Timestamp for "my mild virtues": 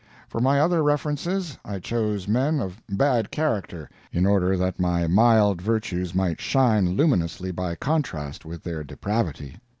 4.79-6.15